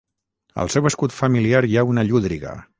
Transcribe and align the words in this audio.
Al 0.63 0.71
seu 0.75 0.89
escut 0.91 1.15
familiar 1.19 1.63
hi 1.69 1.77
ha 1.83 1.87
una 1.93 2.09
llúdriga. 2.11 2.61